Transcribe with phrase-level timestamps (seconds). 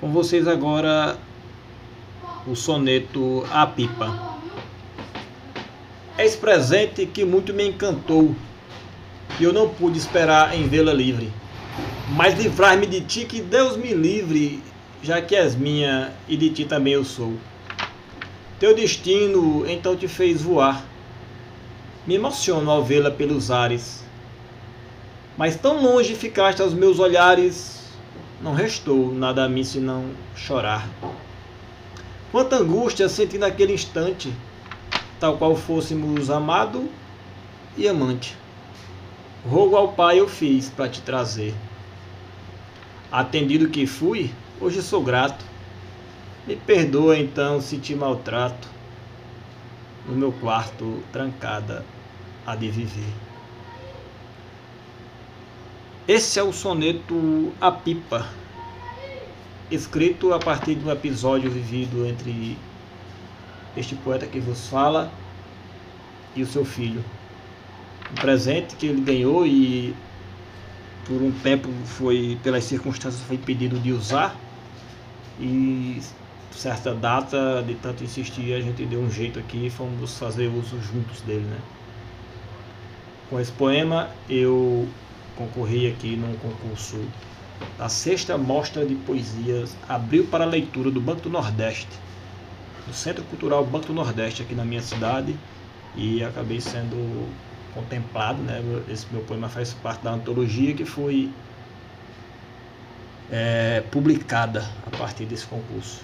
[0.00, 1.18] Com vocês agora
[2.46, 4.38] o soneto A Pipa.
[6.16, 8.32] És presente que muito me encantou,
[9.40, 11.32] e eu não pude esperar em vê-la livre.
[12.10, 14.62] Mas livrar-me de ti, que Deus me livre,
[15.02, 17.34] já que és minha e de ti também eu sou.
[18.60, 20.84] Teu destino então te fez voar.
[22.06, 24.04] Me emociono ao vê-la pelos ares.
[25.36, 27.77] Mas tão longe ficaste aos meus olhares,
[28.40, 30.88] não restou nada a mim senão chorar.
[32.30, 34.32] Quanta angústia senti naquele instante,
[35.18, 36.88] tal qual fôssemos amado
[37.76, 38.36] e amante.
[39.48, 41.54] Rogo ao Pai eu fiz para te trazer.
[43.10, 44.30] Atendido que fui,
[44.60, 45.44] hoje sou grato.
[46.46, 48.68] Me perdoa então se te maltrato.
[50.06, 51.84] No meu quarto, trancada,
[52.46, 53.12] a de viver.
[56.08, 58.26] Esse é o soneto A Pipa,
[59.70, 62.56] escrito a partir de um episódio vivido entre
[63.76, 65.12] este poeta que vos fala
[66.34, 67.04] e o seu filho.
[68.10, 69.94] Um presente que ele ganhou e
[71.04, 74.34] por um tempo foi, pelas circunstâncias, foi impedido de usar.
[75.38, 76.00] E
[76.52, 80.80] certa data, de tanto insistir, a gente deu um jeito aqui e fomos fazer uso
[80.80, 81.58] juntos dele, né?
[83.28, 84.88] Com esse poema eu
[85.38, 87.00] concorri aqui num concurso
[87.78, 91.88] da sexta mostra de poesias abriu para leitura do Banco do Nordeste,
[92.86, 95.38] no Centro Cultural Banco do Nordeste aqui na minha cidade
[95.94, 97.28] e acabei sendo
[97.72, 98.60] contemplado, né?
[98.90, 101.30] Esse meu poema faz parte da antologia que foi
[103.30, 106.00] é, publicada a partir desse concurso.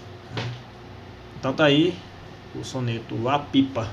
[1.38, 1.96] Então tá aí
[2.54, 3.88] o soneto A Pipa.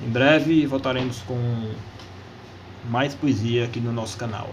[0.00, 1.36] Em breve voltaremos com
[2.88, 4.48] mais poesia aqui no nosso canal.